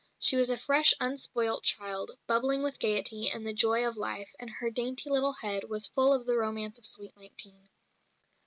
She 0.17 0.35
was 0.35 0.49
a 0.49 0.57
fresh, 0.57 0.95
unspoilt 0.99 1.63
child, 1.63 2.09
bubbling 2.25 2.63
with 2.63 2.79
gaiety 2.79 3.29
and 3.29 3.45
the 3.45 3.53
joy 3.53 3.85
of 3.87 3.95
life, 3.95 4.31
and 4.39 4.49
her 4.49 4.71
dainty 4.71 5.11
little 5.11 5.33
head 5.43 5.65
was 5.69 5.85
full 5.85 6.11
of 6.11 6.25
the 6.25 6.37
romance 6.37 6.79
of 6.79 6.87
sweet 6.87 7.15
nineteen. 7.15 7.69